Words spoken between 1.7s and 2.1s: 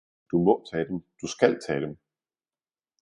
dem!